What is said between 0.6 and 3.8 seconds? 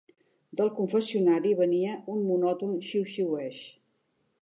Del confessionari venia un monòton xiuxiueig.